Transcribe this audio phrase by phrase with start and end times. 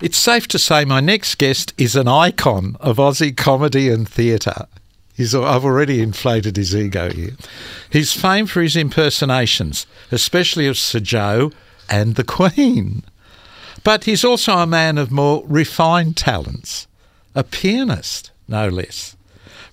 [0.00, 4.68] It's safe to say my next guest is an icon of Aussie comedy and theatre.
[5.12, 7.32] He's, I've already inflated his ego here.
[7.90, 11.50] He's famed for his impersonations, especially of Sir Joh
[11.90, 13.02] and the Queen.
[13.82, 16.86] But he's also a man of more refined talents,
[17.34, 19.16] a pianist, no less.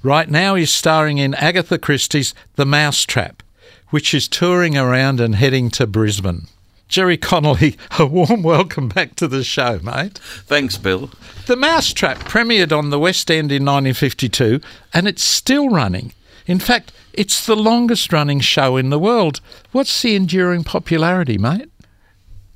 [0.02, 3.44] Right now, he's starring in Agatha Christie's The Mousetrap,
[3.92, 6.48] which is touring around and heading to Brisbane.
[6.88, 10.20] Gerry Connolly, a warm welcome back to the show, mate.
[10.46, 11.10] Thanks, Bill.
[11.48, 14.62] The Mousetrap premiered on the West End in 1952
[14.94, 16.14] and it's still running.
[16.46, 19.42] In fact, it's the longest running show in the world.
[19.72, 21.70] What's the enduring popularity, mate?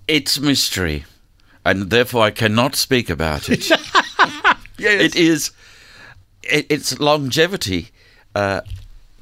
[0.08, 1.06] It's mystery,
[1.66, 3.70] and therefore I cannot speak about it.
[4.78, 5.02] yes.
[5.02, 5.52] It is.
[6.44, 7.90] It, its longevity
[8.34, 8.62] uh,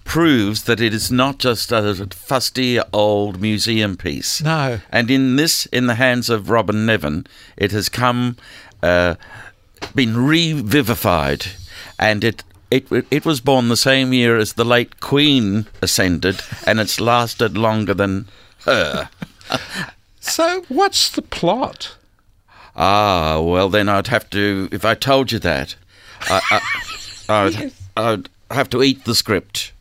[0.08, 4.42] proves that it is not just a fusty old museum piece.
[4.42, 4.80] No.
[4.90, 8.38] And in this, in the hands of Robyn Nevin, it has come,
[8.82, 9.16] uh,
[9.94, 11.48] been revivified,
[12.00, 12.44] and it.
[12.70, 17.58] It, it was born the same year as the late Queen ascended, and it's lasted
[17.58, 18.28] longer than
[18.66, 19.10] her.
[20.20, 21.96] so, what's the plot?
[22.76, 24.68] Ah, well, then I'd have to.
[24.70, 25.76] If I told you that,
[26.24, 26.62] I, I,
[27.46, 29.72] I'd, I'd have to eat the script.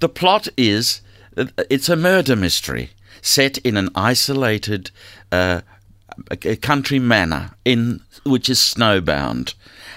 [0.00, 1.02] The plot is
[1.36, 2.90] it's a murder mystery
[3.22, 4.90] set in an isolated
[5.30, 5.60] uh,
[6.60, 9.54] country manor in which is snowbound,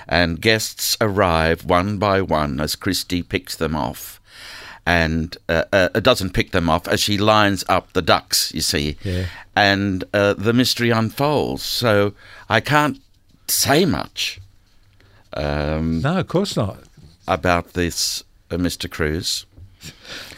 [0.07, 4.19] and guests arrive one by one as Christie picks them off.
[4.85, 8.97] And uh, uh, doesn't pick them off as she lines up the ducks, you see.
[9.01, 9.27] Yeah.
[9.55, 11.63] And uh, the mystery unfolds.
[11.63, 12.13] So
[12.49, 12.99] I can't
[13.47, 14.41] say much.
[15.31, 16.79] Um, no, of course not.
[17.29, 18.91] About this, uh, Mr.
[18.91, 19.45] Cruz.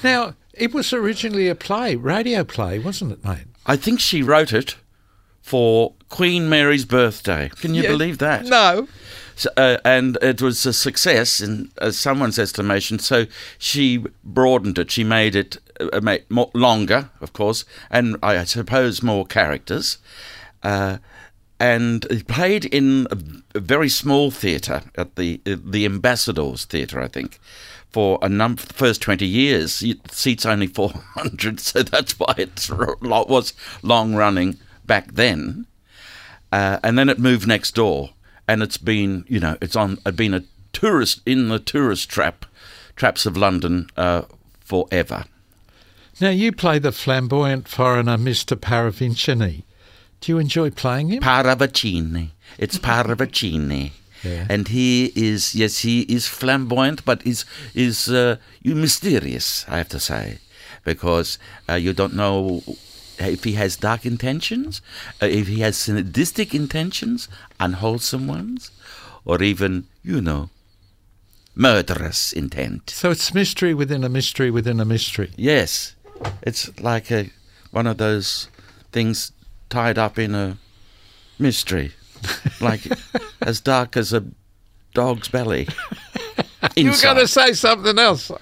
[0.04, 3.46] Now, it was originally a play, radio play, wasn't it, mate?
[3.66, 4.76] I think she wrote it
[5.42, 7.50] for Queen Mary's birthday.
[7.62, 8.46] Can you yeah, believe that?
[8.46, 8.88] No.
[9.36, 13.00] So, uh, and it was a success in uh, someone's estimation.
[13.00, 13.26] So
[13.58, 14.92] she broadened it.
[14.92, 19.98] She made it uh, made more, longer, of course, and I suppose more characters.
[20.64, 20.98] Uh,
[21.60, 23.18] and it played in a,
[23.58, 27.40] a very small theatre at the the Ambassadors Theatre, I think
[27.96, 29.82] for a number the first 20 years.
[29.82, 35.66] It seats only 400 so that's why it was long running back then.
[36.52, 38.10] Uh, and then it moved next door
[38.50, 42.46] and it's been you know it's on it's been a tourist in the tourist trap
[42.98, 44.24] traps of london uh,
[44.60, 45.24] forever.
[46.20, 49.64] Now you play the flamboyant foreigner mr paravicini
[50.20, 51.24] do you enjoy playing him?
[51.24, 53.94] Paravicini it's paravicini
[54.26, 54.48] yeah.
[54.50, 60.00] And he is, yes, he is flamboyant, but is is uh, mysterious, I have to
[60.00, 60.40] say,
[60.84, 61.38] because
[61.70, 62.64] uh, you don't know
[63.20, 64.82] if he has dark intentions,
[65.22, 67.28] uh, if he has sadistic intentions,
[67.60, 68.72] unwholesome ones,
[69.24, 70.50] or even, you know,
[71.56, 72.90] murderous intent.
[72.90, 75.32] So it's mystery within a mystery within a mystery.
[75.38, 75.96] Yes,
[76.42, 77.30] it's like a
[77.72, 78.50] one of those
[78.92, 79.32] things
[79.70, 80.58] tied up in a
[81.38, 81.94] mystery
[82.62, 82.82] like
[83.42, 84.24] as dark as a
[84.94, 85.68] dog's belly.
[86.76, 88.32] you were going to say something else.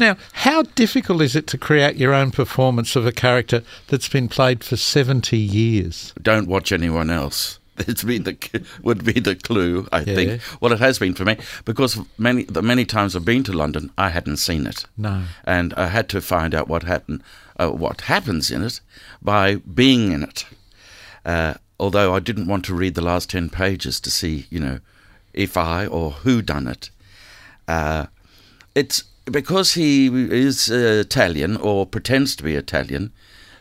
[0.00, 4.28] now, how difficult is it to create your own performance of a character that's been
[4.28, 6.12] played for 70 years?
[6.20, 7.60] Don't watch anyone else.
[7.78, 10.14] It's been the would be the clue, I yeah.
[10.14, 10.42] think.
[10.62, 13.92] Well, it has been for me because many the many times I've been to London,
[13.98, 14.86] I hadn't seen it.
[14.96, 17.22] No, and I had to find out what happened,
[17.58, 18.80] uh, what happens in it,
[19.20, 20.46] by being in it.
[21.26, 24.78] Uh, although I didn't want to read the last 10 pages to see, you know,
[25.34, 26.88] if I or who done it.
[27.66, 28.06] Uh,
[28.76, 33.12] it's because he is Italian or pretends to be Italian,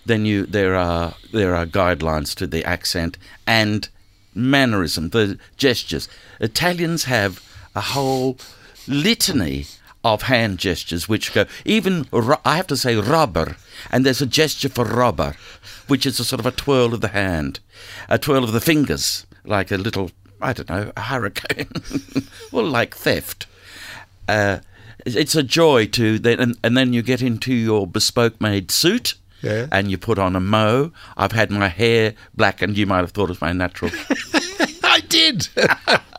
[0.05, 3.17] then you there are there are guidelines to the accent
[3.47, 3.89] and
[4.35, 6.07] mannerism, the gestures.
[6.39, 7.43] Italians have
[7.75, 8.37] a whole
[8.87, 9.65] litany
[10.13, 12.07] of hand gestures which go even
[12.45, 13.57] I have to say robber
[13.91, 15.35] and there's a gesture for robber
[15.87, 17.59] which is a sort of a twirl of the hand
[18.07, 20.11] a twirl of the fingers like a little
[20.41, 21.69] I don't know a hurricane
[22.51, 23.47] well like theft.
[24.27, 24.59] Uh,
[25.05, 29.15] it's a joy to then and, and then you get into your bespoke made suit
[29.41, 29.67] yeah.
[29.71, 30.91] and you put on a mo.
[31.17, 33.91] I've had my hair blackened you might have thought it was my natural.
[34.83, 35.47] I did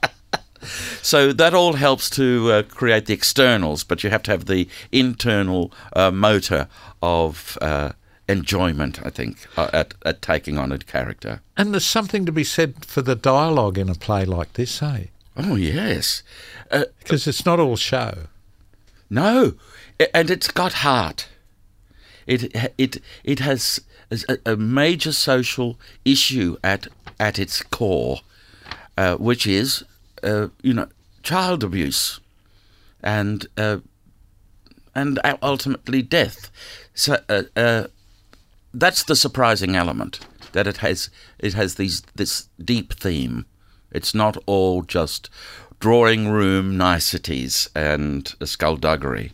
[1.06, 4.68] so that all helps to uh, create the externals, but you have to have the
[4.90, 6.66] internal uh, motor
[7.00, 7.92] of uh,
[8.28, 11.42] enjoyment, I think, uh, at, at taking on a character.
[11.56, 15.04] And there's something to be said for the dialogue in a play like this, eh?
[15.36, 16.24] Oh, yes.
[16.70, 18.26] Because uh, it's not all show.
[19.08, 19.54] No,
[20.12, 21.28] and it's got heart.
[22.26, 23.80] It, it, it has
[24.10, 26.88] a, a major social issue at
[27.20, 28.22] at its core,
[28.98, 29.84] uh, which is,
[30.24, 30.88] uh, you know,
[31.26, 32.20] child abuse,
[33.02, 33.78] and uh,
[34.94, 36.50] and ultimately death.
[36.94, 37.86] So uh, uh,
[38.72, 40.20] that's the surprising element
[40.52, 43.44] that it has it has these this deep theme.
[43.90, 45.28] It's not all just
[45.80, 49.32] drawing room niceties and skullduggery.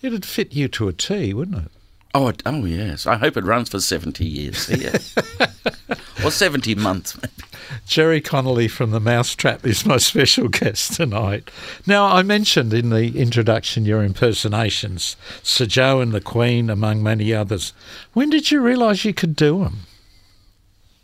[0.00, 1.72] It'd fit you to a T, wouldn't it?
[2.14, 3.06] Oh, it, oh yes.
[3.06, 4.68] I hope it runs for seventy years.
[4.68, 4.98] Yeah.
[6.24, 7.20] or seventy months.
[7.20, 7.41] Maybe.
[7.86, 11.50] Gerry Connolly from the Mousetrap is my special guest tonight.
[11.86, 17.34] Now, I mentioned in the introduction your impersonations, Sir Joh and the Queen, among many
[17.34, 17.72] others.
[18.12, 19.80] When did you realise you could do them?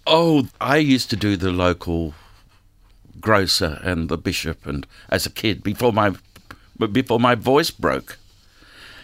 [0.06, 2.14] Oh, I used to do the local
[3.20, 6.12] grocer and the bishop, and as a kid before my
[6.92, 8.18] before my voice broke.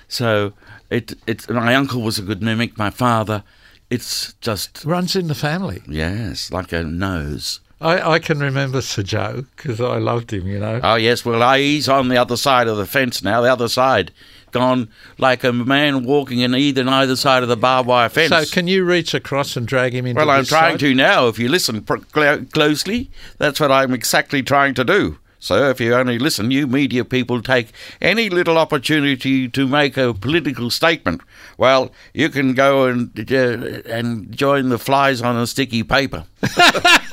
[0.09, 0.55] So
[0.89, 2.79] it it my uncle was a good mimic.
[2.79, 3.45] My father,
[3.91, 5.83] it's just runs in the family.
[5.87, 7.61] Yes, like a nose.
[7.85, 10.47] I, I can remember Sir Joh because I loved him.
[10.47, 10.81] You know.
[10.83, 13.43] Oh yes, well I, he's on the other side of the fence now.
[13.43, 14.11] The other side,
[14.55, 14.89] gone
[15.19, 18.31] like a man walking in either either side of the barbed wire fence.
[18.31, 20.19] So can you reach across and drag him into?
[20.19, 20.81] Well, I'm trying side?
[20.81, 21.29] to now.
[21.29, 25.19] If you listen closely, that's what I'm exactly trying to do.
[25.45, 27.69] So if you only listen, you media people take
[28.01, 31.21] any little opportunity to make a political statement.
[31.59, 36.25] Well, you can go and uh, and join the flies on a sticky paper.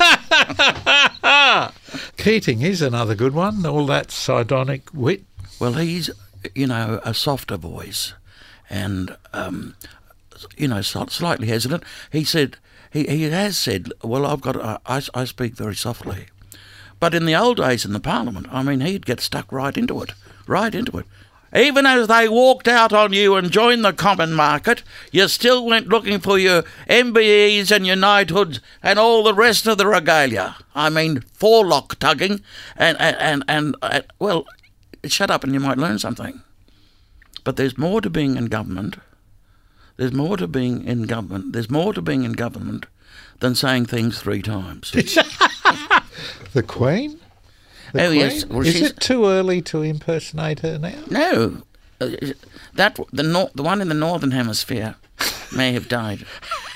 [2.17, 3.65] Keating is another good one.
[3.65, 5.23] All that sardonic wit.
[5.59, 6.09] Well, he's
[6.55, 8.13] you know a softer voice,
[8.69, 9.75] and um,
[10.57, 11.83] you know slightly hesitant.
[12.11, 12.57] He said
[12.91, 16.27] he he has said, well, I've got I I speak very softly.
[16.99, 20.03] But in the old days in the Parliament, I mean, he'd get stuck right into
[20.03, 20.11] it,
[20.45, 21.05] right into it.
[21.53, 25.87] Even as they walked out on you and joined the common market, you still went
[25.87, 30.55] looking for your MBEs and your knighthoods and all the rest of the regalia.
[30.73, 32.41] I mean, forelock tugging
[32.77, 34.45] and, and, and, and well,
[35.05, 36.41] shut up and you might learn something.
[37.43, 38.97] But there's more to being in government.
[39.97, 41.53] There's more to being in government.
[41.53, 42.85] There's more to being in government
[43.39, 44.91] than saying things three times.
[46.53, 47.20] The Queen?
[47.93, 48.19] The oh Queen?
[48.19, 48.45] yes.
[48.45, 50.93] Well, Is it too early to impersonate her now?
[51.09, 51.63] No,
[51.99, 52.09] uh,
[52.73, 54.95] that the nor- the one in the northern hemisphere
[55.55, 56.25] may have died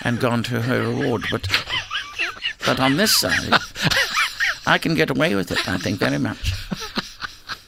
[0.04, 1.48] and gone to her reward, but
[2.66, 3.54] but on this side,
[4.66, 5.68] I can get away with it.
[5.68, 6.54] I think very much.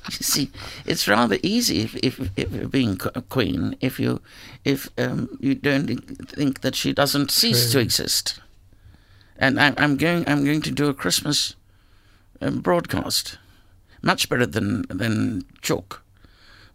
[0.10, 0.52] You see,
[0.86, 4.22] it's rather easy if, if, if being a queen if you
[4.64, 5.88] if um, you don't
[6.30, 8.40] think that she doesn't cease to exist.
[9.38, 11.56] And I, I'm going I'm going to do a Christmas
[12.42, 13.38] um, broadcast,
[14.02, 16.04] much better than than Chalk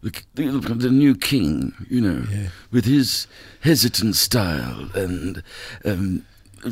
[0.03, 2.25] the, the, the new king, you know,
[2.71, 3.25] with his
[3.61, 5.41] hesitant style and
[5.85, 6.25] um,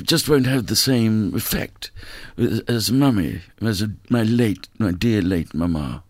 [0.04, 1.92] just won't have the same effect
[2.38, 6.04] as, as mummy, as a, my late, my dear late mamma,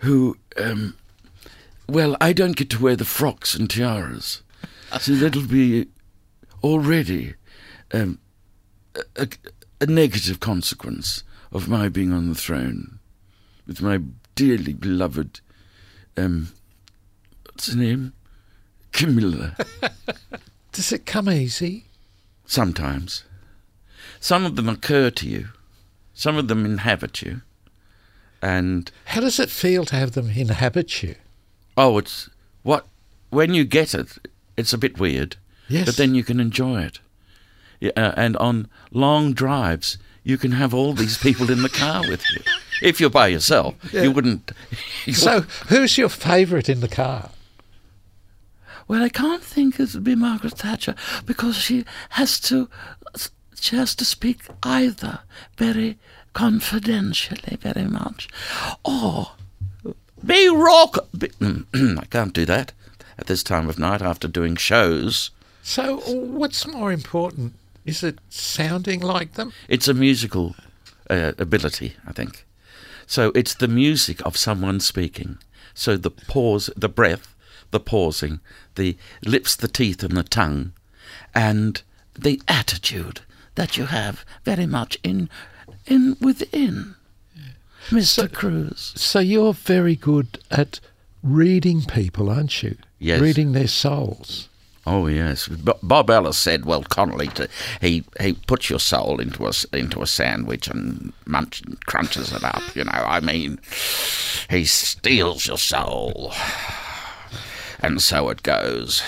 [0.00, 0.96] who, um,
[1.88, 4.42] well, I don't get to wear the frocks and tiaras,
[5.00, 5.86] so that'll be
[6.64, 7.34] already
[7.92, 8.18] um,
[9.14, 9.28] a,
[9.80, 11.22] a negative consequence
[11.56, 12.98] of my being on the throne
[13.66, 14.00] with my
[14.34, 15.40] dearly beloved
[16.16, 16.52] um,
[17.44, 18.12] what's her name?
[18.92, 19.56] Camilla.
[20.72, 21.84] Does it come easy?
[22.46, 23.24] Sometimes.
[24.20, 25.48] Some of them occur to you.
[26.14, 27.42] Some of them inhabit you.
[28.40, 31.16] And How does it feel to have them inhabit you?
[31.76, 32.30] oh, it's
[32.62, 32.86] what
[33.30, 34.08] when you get it,
[34.56, 35.36] it's a bit weird.
[35.68, 35.86] Yes.
[35.86, 37.00] But then you can enjoy it.
[37.80, 42.00] Yeah, uh, and on long drives, you can have all these people in the car
[42.08, 42.42] with you.
[42.82, 44.02] If you're by yourself, Yeah.
[44.02, 44.50] you wouldn't.
[45.06, 47.30] you So, who's your favourite in the car?
[48.88, 52.68] Well, I can't think it would be Margaret Thatcher because she has to
[53.58, 55.20] she has to speak either
[55.56, 55.96] very
[56.34, 58.28] confidentially, very much,
[58.84, 59.30] or
[60.24, 60.98] Be rock.
[61.16, 61.30] Be,
[61.74, 62.72] I can't do that
[63.16, 65.30] at this time of night after doing shows.
[65.62, 67.54] So, what's more important?
[67.86, 69.52] Is it sounding like them?
[69.68, 70.54] It's a musical
[71.08, 72.44] uh, ability, I think.
[73.06, 75.38] So it's the music of someone speaking.
[75.72, 77.34] So the pause, the breath,
[77.70, 78.40] the pausing,
[78.74, 80.72] the lips, the teeth, and the tongue,
[81.34, 81.82] and
[82.18, 83.20] the attitude
[83.54, 85.30] that you have very much in
[85.86, 86.96] in within,
[87.90, 88.32] Mr.
[88.32, 88.92] Cruz.
[88.96, 90.80] So, you're very good at
[91.22, 92.76] reading people, aren't you?
[92.98, 93.20] Yes.
[93.20, 94.48] Reading their souls.
[94.86, 97.28] Oh yes, Bob Ellis said, "Well, Connolly,
[97.80, 102.62] he he puts your soul into a into a sandwich and munch, crunches it up.
[102.76, 103.58] You know, I mean,
[104.48, 106.32] he steals your soul,
[107.80, 109.02] and so it goes."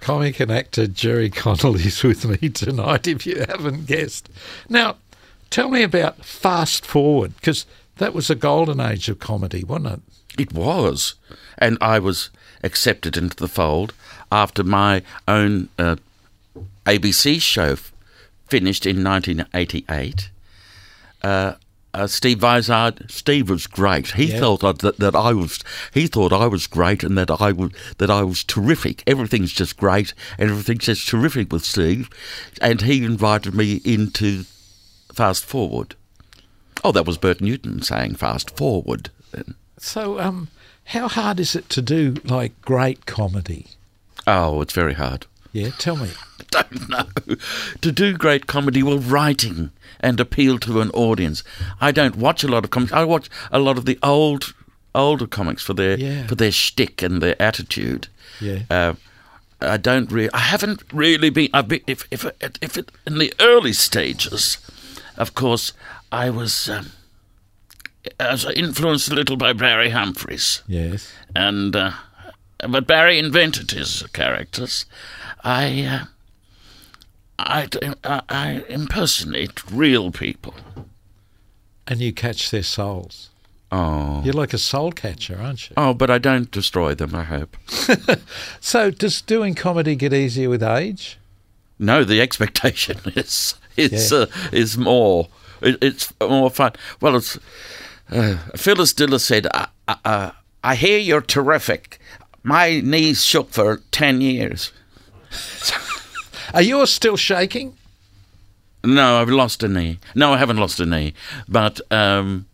[0.00, 4.28] Comic and actor Gerry Connolly's with me tonight, if you haven't guessed.
[4.68, 4.96] Now,
[5.50, 10.00] tell me about Fast Forward, because that was a golden age of comedy, wasn't it?
[10.36, 11.14] It was.
[11.56, 12.30] And I was
[12.62, 13.94] accepted into the fold
[14.30, 15.96] after my own uh,
[16.84, 17.92] ABC show f-
[18.46, 20.30] finished in 1988.
[21.22, 21.54] Uh,
[21.94, 24.08] uh, Steve Vizard, Steve was great.
[24.12, 25.58] He felt that, that I was.
[25.92, 29.02] He thought I was great, and that I was that I was terrific.
[29.06, 32.10] Everything's just great, and everything's just terrific with Steve.
[32.60, 34.44] And he invited me into
[35.12, 35.96] Fast Forward.
[36.84, 39.10] Oh, that was Bert Newton saying Fast Forward.
[39.32, 39.54] then.
[39.78, 40.48] So, um,
[40.84, 43.66] how hard is it to do like great comedy?
[44.26, 45.26] Oh, it's very hard.
[45.52, 46.10] Yeah, tell me.
[46.54, 47.36] I don't know.
[47.80, 49.70] To do great comedy, well, writing
[50.00, 51.42] and appeal to an audience.
[51.80, 52.92] I don't watch a lot of comics.
[52.92, 54.54] I watch a lot of the old,
[54.94, 56.26] older comics for their Yeah.
[56.26, 58.08] for their shtick and their attitude.
[58.40, 58.60] Yeah.
[58.70, 58.94] Uh,
[59.60, 60.30] I don't really.
[60.32, 61.48] I haven't really been.
[61.52, 61.80] I've been.
[61.86, 62.24] If if
[62.62, 64.58] if it, in the early stages,
[65.16, 65.72] of course,
[66.12, 66.68] I was.
[66.68, 66.92] Um,
[68.20, 71.12] I was influenced a little by Barry Humphries Yes.
[71.34, 71.92] and uh,
[72.68, 74.84] but Barry invented his characters.
[75.44, 76.04] I, uh,
[77.38, 77.68] I,
[78.04, 80.54] I, I impersonate real people.
[81.86, 83.30] And you catch their souls.
[83.70, 85.74] Oh, You're like a soul catcher, aren't you?
[85.76, 87.14] oh, but I don't destroy them.
[87.14, 87.56] I hope.
[88.60, 91.18] So, does doing comedy get easier with age?
[91.78, 94.18] No, the expectation is is Yeah.
[94.20, 95.28] uh, is more.
[95.60, 96.72] It, it's more fun.
[97.00, 97.38] Well, it's
[98.10, 99.66] uh, Phyllis Diller said, uh,
[100.04, 100.30] uh,
[100.64, 101.98] "I hear you're terrific."
[102.42, 104.72] My knees shook for ten years.
[106.54, 107.76] Are yours still shaking?
[108.84, 109.98] No, I've lost a knee.
[110.14, 111.12] No, I haven't lost a knee,
[111.48, 112.46] but um,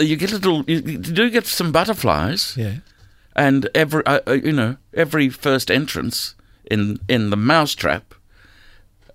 [0.00, 0.64] you get a little.
[0.66, 2.76] You, you do get some butterflies, Yeah.
[3.36, 6.34] and every uh, uh, you know every first entrance
[6.70, 8.14] in in the mousetrap.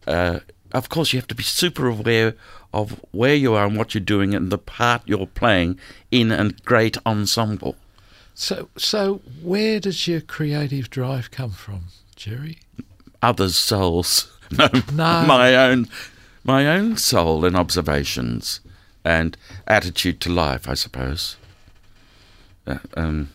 [0.07, 0.39] Uh,
[0.73, 2.35] of course, you have to be super aware
[2.73, 6.49] of where you are and what you're doing and the part you're playing in a
[6.65, 7.75] great ensemble.
[8.33, 11.85] So, so where does your creative drive come from,
[12.15, 12.59] Gerry?
[13.21, 15.25] Others' souls, no, No.
[15.27, 15.87] my own,
[16.43, 18.61] my own soul and observations
[19.03, 19.35] and
[19.67, 21.35] attitude to life, I suppose.
[22.65, 23.29] Uh, um,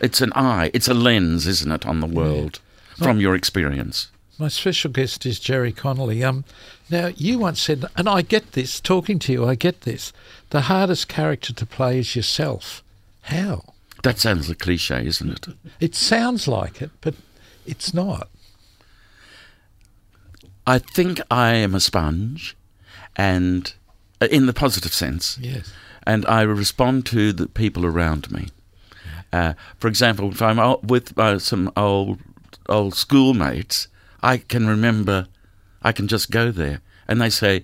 [0.00, 2.58] it's an eye, it's a lens, isn't it, on the world
[2.98, 4.08] from your experience.
[4.38, 6.24] My special guest is Gerry Connolly.
[6.24, 6.44] Um,
[6.90, 8.80] now you once said, and I get this.
[8.80, 10.12] Talking to you, I get this.
[10.50, 12.82] The hardest character to play is yourself.
[13.22, 13.62] How?
[14.02, 15.46] That sounds a cliche, isn't it?
[15.80, 17.14] It sounds like it, but
[17.64, 18.28] it's not.
[20.66, 22.56] I think I am a sponge,
[23.16, 23.72] and
[24.20, 25.72] uh, in the positive sense, Yes.
[26.06, 28.48] and I respond to the people around me.
[29.32, 32.18] Uh, for example, if I'm with uh, some old
[32.68, 33.88] old schoolmates,
[34.32, 35.26] I can remember,
[35.82, 37.62] I can just go there, and they say,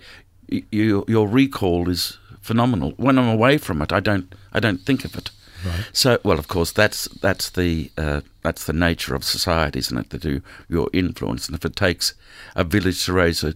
[0.52, 4.80] "Y- "You, your recall is phenomenal." When I'm away from it, I don't, I don't
[4.86, 5.30] think of it.
[5.64, 5.84] Right.
[5.92, 10.10] So, well, of course, that's that's the uh, that's the nature of society, isn't it?
[10.10, 12.14] That do your influence, and if it takes
[12.54, 13.54] a village to raise a,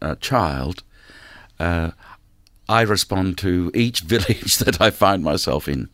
[0.00, 0.82] a child,
[1.60, 1.90] uh,
[2.68, 5.88] I respond to each village that I find myself in.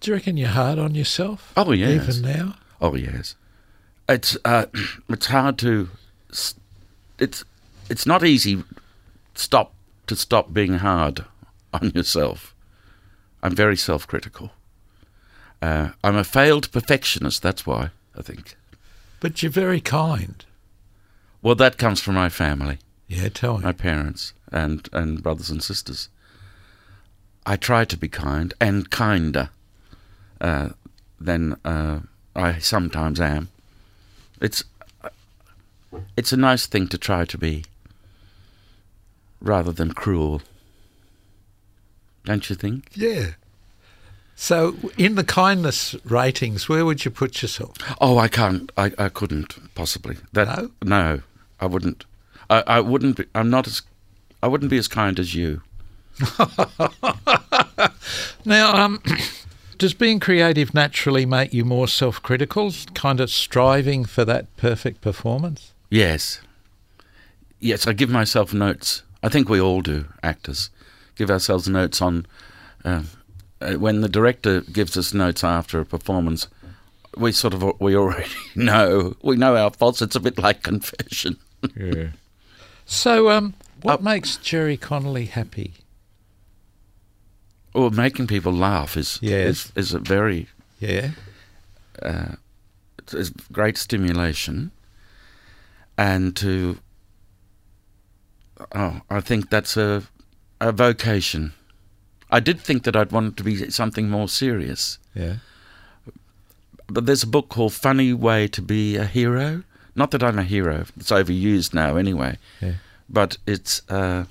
[0.00, 1.52] Do you reckon you're hard on yourself?
[1.56, 2.18] Oh, yes.
[2.18, 2.54] Even now?
[2.80, 3.34] Oh yes,
[4.08, 4.66] it's uh,
[5.08, 5.88] it's hard to
[7.18, 7.44] it's
[7.88, 8.64] it's not easy
[9.34, 9.72] stop
[10.06, 11.24] to stop being hard
[11.72, 12.54] on yourself.
[13.42, 14.50] I'm very self-critical.
[15.60, 17.42] Uh, I'm a failed perfectionist.
[17.42, 18.56] That's why I think.
[19.20, 20.44] But you're very kind.
[21.42, 23.64] Well, that comes from my family, Yeah, tell me.
[23.64, 26.08] my parents, and and brothers and sisters.
[27.46, 29.50] I try to be kind and kinder
[30.40, 30.70] uh,
[31.20, 32.00] than uh,
[32.36, 33.48] I sometimes am.
[34.40, 34.64] It's
[36.16, 37.64] it's a nice thing to try to be,
[39.40, 40.42] rather than cruel.
[42.24, 42.90] Don't you think?
[42.94, 43.30] Yeah.
[44.36, 47.72] So, in the kindness ratings, where would you put yourself?
[48.00, 48.70] Oh, I can't.
[48.76, 50.16] I, I couldn't possibly.
[50.32, 50.70] That No?
[50.84, 51.20] no,
[51.58, 52.04] I wouldn't.
[52.48, 53.24] I, I wouldn't be.
[53.34, 53.82] I'm not as.
[54.42, 55.62] I wouldn't be as kind as you.
[58.44, 59.02] Now, um,
[59.78, 65.00] does being creative naturally make you more self critical, kind of striving for that perfect
[65.00, 65.72] performance?
[65.90, 66.40] Yes.
[67.60, 69.02] Yes, I give myself notes.
[69.22, 70.70] I think we all do, actors.
[71.16, 72.26] Give ourselves notes on.
[72.84, 73.02] Uh,
[73.60, 76.46] uh, when the director gives us notes after a performance,
[77.16, 80.00] we sort of we already know we know our faults.
[80.02, 81.36] It's a bit like confession.
[81.76, 82.10] Yeah.
[82.86, 85.74] So, um, what Uh, makes Gerry Connolly happy?
[87.74, 89.70] Or making people laugh is Yes.
[89.76, 90.48] is, is a very
[90.80, 91.10] Yeah.
[93.10, 94.70] there's great stimulation,
[95.96, 96.78] and to
[98.74, 100.02] oh, I think that's a
[100.60, 101.52] a vocation.
[102.30, 105.36] I did think that I'd want it to be something more serious, Yeah.
[106.86, 109.62] but there's a book called Funny Way to Be a Hero.
[109.94, 112.38] Not that I'm a hero; it's overused now anyway.
[112.60, 112.74] Yeah.
[113.08, 114.24] But it's uh,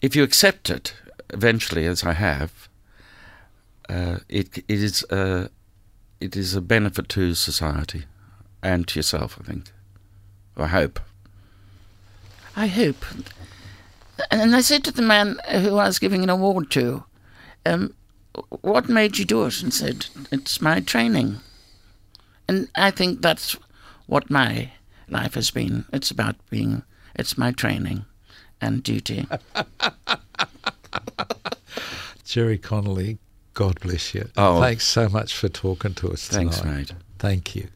[0.00, 0.94] if you accept it
[1.32, 2.68] eventually, as I have,
[3.88, 5.48] uh, it it is uh,
[6.20, 8.04] it is a benefit to society
[8.62, 9.38] and to yourself.
[9.40, 9.72] I think.
[10.56, 11.00] I hope.
[12.56, 13.04] I hope.
[14.30, 17.04] And I said to the man who I was giving an award to,
[17.64, 17.94] um,
[18.60, 19.62] what made you do it?
[19.62, 21.36] And said, it's my training.
[22.48, 23.56] And I think that's
[24.06, 24.72] what my
[25.08, 25.84] life has been.
[25.92, 26.82] It's about being,
[27.14, 28.04] it's my training
[28.60, 29.26] and duty.
[32.24, 33.18] Gerry Connolly,
[33.54, 34.28] God bless you.
[34.36, 34.60] Oh.
[34.60, 36.54] Thanks so much for talking to us tonight.
[36.54, 36.98] Thanks, mate.
[37.18, 37.68] Thank you.